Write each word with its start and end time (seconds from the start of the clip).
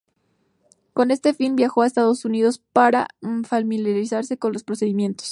Con 0.93 1.11
este 1.11 1.35
fin 1.35 1.55
viajó 1.55 1.83
a 1.83 1.85
Estados 1.85 2.25
Unidos 2.25 2.59
para 2.73 3.07
familiarizarse 3.47 4.35
con 4.35 4.51
los 4.51 4.63
procedimientos. 4.63 5.29